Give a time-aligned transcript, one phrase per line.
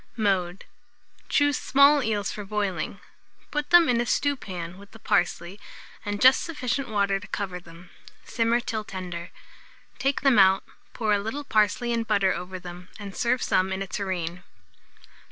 [0.17, 0.65] Mode.
[1.29, 2.99] Choose small eels for boiling;
[3.51, 5.59] put them in a stewpan with the parsley,
[6.03, 7.91] and just sufficient water to cover them;
[8.25, 9.29] simmer till tender.
[9.99, 13.83] Take them out, pour a little parsley and butter over them, and serve some in
[13.83, 14.41] a tureen.